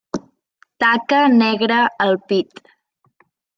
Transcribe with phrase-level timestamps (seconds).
[0.83, 2.65] Taca negra al pit.